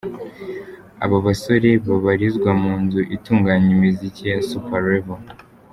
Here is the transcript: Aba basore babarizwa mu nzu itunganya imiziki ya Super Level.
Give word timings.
Aba 1.03 1.17
basore 1.25 1.69
babarizwa 1.87 2.49
mu 2.61 2.73
nzu 2.81 3.01
itunganya 3.15 3.69
imiziki 3.77 4.23
ya 4.31 4.39
Super 4.49 4.81
Level. 4.89 5.21